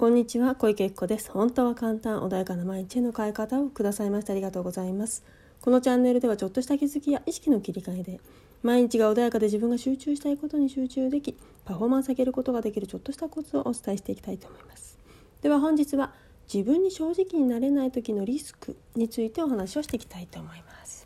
[0.00, 0.54] こんにちは。
[0.54, 1.30] 小池恵子です。
[1.30, 5.22] 本当は簡単穏やかな毎日への変え方をくださいましてありがとうございます。
[5.60, 8.18] このチャンネルではちょっとした気づきや意識の切り替えで
[8.62, 11.36] 毎日が穏やかで自分が集中したいことに集中でき
[11.66, 14.98] パフォーマンス上げることができるちょっとしたコツをお伝えしていきたいと思います。
[15.42, 16.14] では本日は
[16.50, 20.99] 自分に正直になれない時のリスクについてお話をしていきたいと思います。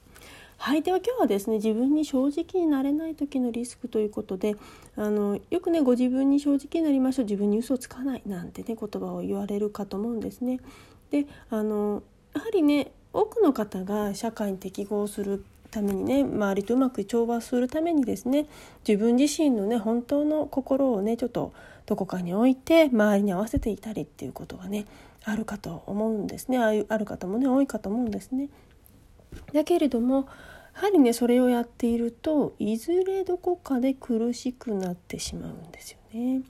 [0.65, 4.57] はいでは今日はですね自分に正直になれない時のリスクということで
[4.97, 10.61] あのよくねご自分に正直になりましょう自分に嘘をつかないなんてね言葉を言われるかと思うんですね。
[11.11, 12.03] であの
[12.35, 18.47] やはりね多くの方が社会に適合するためにね周りとうまく調和するためにですね
[18.89, 21.53] 自分自身のね本当の心をねちょっと
[21.85, 24.87] どこかに置いて周りに合わせていたりっていうことがね
[25.25, 28.49] あるかと思うんですねあある方もね多いかと思うんですね。
[29.53, 30.27] だけれども
[30.75, 36.43] やはりねそれをやっているといずれどこかで苦しくなってしまうんですよね。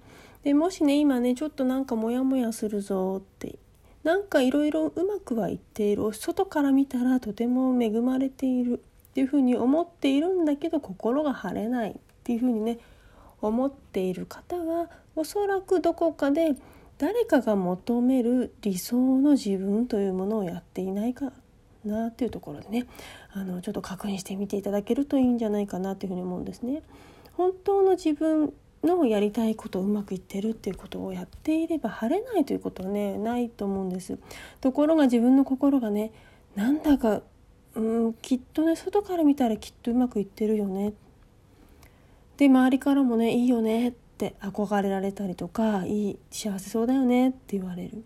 [0.43, 3.59] でもしね今ねちょっとなんかモヤモヤするぞって
[4.03, 12.79] なんかいろいろうまくはいっている外から見たらとても恵まれているっていうふうに思っているんだけど心が晴れないっていうふうにね
[13.41, 16.57] 思っている方はおそらくどこかで
[16.99, 21.33] 誰かが求める理想の自分というものをやっていないか
[21.89, 22.87] なっていうところでね
[23.33, 26.83] あのちょっと確認してみていただけるといいんじゃないかなっていうふうに思うんですね。
[27.35, 28.53] 本当の自分
[28.85, 34.19] のやりたいことをうまくいってるっていうことをやっていれば晴れないということはねないと思うんです。
[34.61, 36.13] ところが自分の心がね
[36.55, 37.23] なんだか
[37.75, 40.93] うんきっとね外から見たらきっとうまくいってるよね
[42.37, 48.05] で周りからもねいいよねって憧れられたりとかいい幸せそうだよねって言われる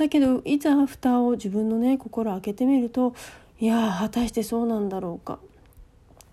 [0.00, 3.14] だけどいざ蓋を自分のね心を開けてみると
[3.58, 5.38] いや果たしてそうなんだろうか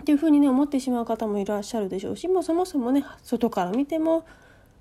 [0.03, 4.25] っていうふうにね思ってしまう方もいらっしゃるでしょうしもうそもそもね外から見ても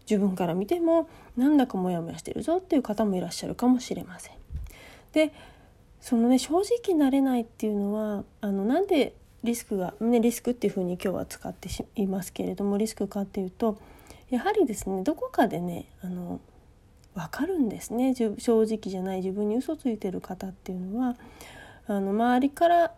[0.08, 4.34] 自分から見てもなんだかモヤモヤしてるぞっていう方もいらっしゃるかもしれません。
[5.12, 5.32] で
[6.00, 13.78] そのね正直になれないっていうのはあのなんでリスクが、ね、リスクっていうふうに今日は使っていますけれどもリスクかっていうと
[14.30, 16.38] やはりですねどこかでねあの
[17.16, 18.14] 分かるんですね。
[18.14, 19.16] 正直じゃない。
[19.18, 21.16] 自分に嘘ついてる方っていうのは
[21.86, 22.92] あの周りから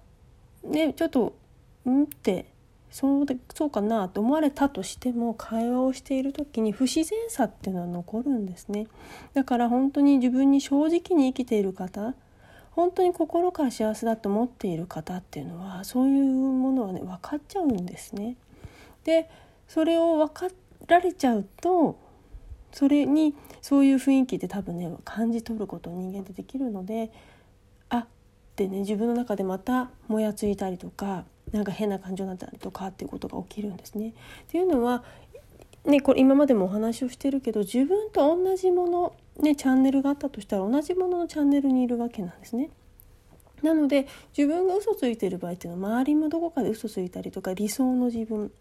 [0.64, 1.36] ねちょっと
[1.86, 2.46] うんって
[2.90, 8.88] そうでそうかなと思われたとしても会話をしている時に不自然さっていうのは残るんですね。
[9.34, 12.14] だから本当に自分に正直に生きている方
[12.72, 18.36] 本当に心から幸せだと思っている方っていうのはそういうものはね分かっちゃうんですね。
[19.04, 19.30] で
[19.68, 20.48] それを分か
[20.88, 22.07] られちゃうと
[22.72, 27.10] それにそういう雰囲気で多分ね感じ取ることを人間ってできるので
[27.88, 28.06] あっ
[28.56, 34.10] てね自分の中でまたもやついたりとかなんか変な感情になったりとかっていうことが起きるんですね。
[34.10, 34.12] っ
[34.48, 35.02] ていうのは
[35.84, 42.70] ね、これ今までもお話をしてるけど自分と同じもの、ね、チャンネルがあったとしたら同じもののチャンネルにいるわけなんですね。
[43.62, 44.06] なので
[44.36, 48.52] 自分が嘘ついてる場合っていうのは周りもどこかで嘘ついたりとか理想の自分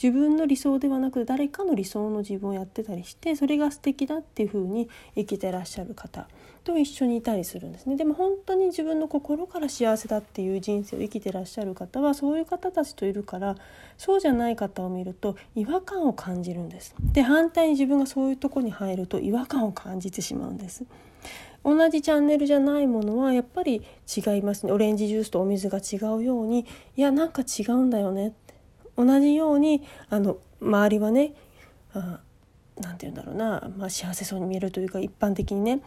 [0.00, 6.28] 自分の理想ではなく誰かの理想の自分をやってたりしてそれが素敵だっていう風に生きてらっしゃる方
[6.64, 7.96] と一緒にいたりするんですね。
[7.96, 13.56] でも本当に自分の心から幸せだっていう人生を生きてらっしゃる方はそういう方たちといるから
[13.98, 16.94] そうじゃない方を見ると違和感を感じるんです。
[17.12, 20.84] で反対に自分がそういうとこに入ると違和感を感じてしまうんです。
[21.64, 23.82] 同じチャンネルじゃないものはやっぱり
[24.16, 24.72] 違いますね。
[24.72, 26.66] オレンジジュースとお水が違うように
[26.96, 28.34] いやなんか違うんだよね
[28.96, 31.34] 同じようにあの周りはね
[31.94, 35.80] 何て言うんだろうな、まあ、幸せそうに見えるというか一般的にね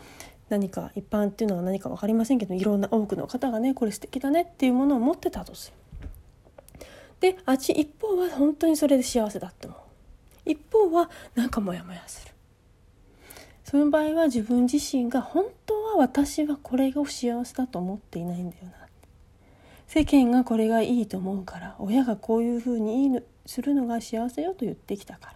[0.49, 5.77] 何か一般っていうのは何か分かりませんけどいろんな多くの方がねこれ素敵だねっていうものを持ってたとする。
[7.21, 9.79] であっち一方は本当にそれで幸せだって思う。
[10.45, 12.33] 一方はなんかモヤモヤする。
[13.63, 18.84] その場合は自分自身が本当は私はこれが幸せだと思っていないんだよな
[19.87, 25.35] 世間がこれがいいと思うから親がこういうふうにいいするのが幸せよと言ってきたから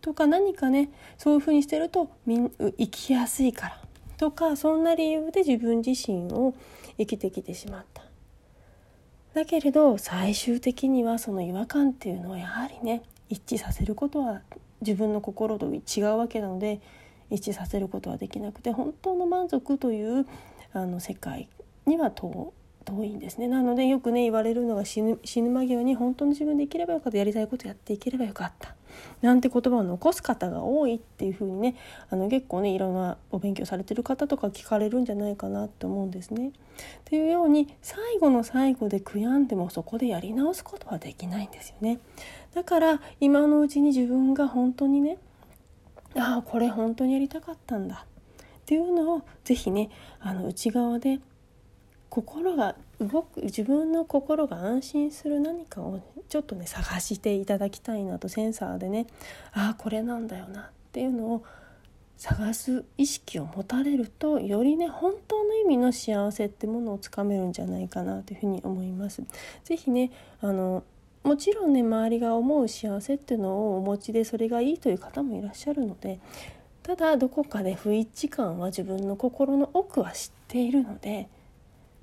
[0.00, 3.80] とか何かねそういうふうにしてるとみん生きやすいから
[4.16, 6.54] とかそんな理由で自分自身を
[6.98, 8.02] 生きてきてしまった。
[9.34, 14.40] だけれど最終的にはその違和感っていうのはやはりね一致させることは
[14.80, 16.80] 自分の心と違うわけなので
[17.30, 20.26] 一致させることはできなくて本当の満足という
[20.72, 21.48] あの世界
[21.86, 22.52] には遠
[22.88, 28.74] 遠いんですねなのでよくね言われるのが死ぬ死ぬ間際に本当の自分で生きればよかったやりたいことやっていければよかった
[29.20, 31.76] なんて言葉を残す方が多いっていう風にね
[32.10, 36.48] あの結構ねいろんなお勉強されてる方とか聞かれるんじゃないかなって思うんですね。
[36.48, 36.50] っ
[37.04, 41.98] ていうように最後の最後で悔やんでもそこでやり直すことはできないんですよね。
[42.54, 45.18] だから今のうちに自分が本当にね
[46.16, 49.90] ああこれ本当にやりたかったんだっていうのを是非ね
[50.20, 51.20] あの内側で
[52.10, 59.06] 心が動く自分の心が安心する何かをちょっとね探していただきたいなとセンサーでね
[59.52, 61.44] ああこれなんだよなっていうのを
[62.16, 69.22] 探す意識を持たれるとよりね本当の意味の幸せってものをつかめるんじゃないかなというふに思います。
[69.64, 70.10] ぜひね
[70.40, 70.82] あの
[71.22, 76.20] もちろんね周りが思う幸せっていうのをお持ちでそれがいいという方もいらっしゃるので
[76.82, 81.28] ただどこかで不一致感は自分の心の奥は知っているので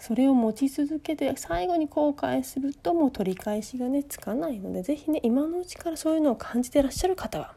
[0.06, 7.56] それを持ち続けて最後に後悔するともう取り返しがねつかないので是非ね今のうちからそういうのを感じてらっしゃる方は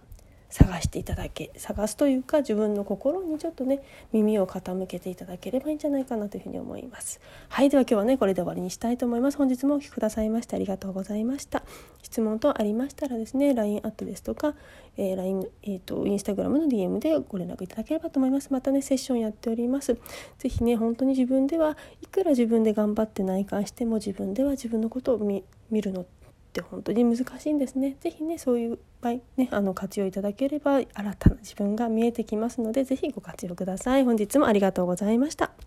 [0.50, 7.20] 探していただけ探すというか自分の心にちょっとね耳を傾けていただければいいんじゃないかなというふうに思います。
[7.48, 7.68] はい。
[7.68, 9.36] では今日はねこれで終わりにしたいと思います。
[9.36, 11.62] 本日もお聴きくださいましてありがとうございました。
[12.02, 14.54] 質問等ありましたらですね LINE アットですとか、
[14.96, 18.50] えー、LINE えっ、ー、と Instagram の DM でご連絡いただければと思います。
[18.50, 19.98] またねセッションやっております。
[20.38, 25.42] 是非ね本当に自分ではいくら自分で頑張って内観しても自分では自分のことを見
[25.82, 26.17] るのって
[26.60, 27.96] 本当に難しいんですね。
[28.00, 30.86] ぜひねそういう場合ねあの活用いただければ新
[31.18, 34.04] たな自分が見えてきますので是非ご活用ください。
[34.04, 35.58] 本日もありがとうございました。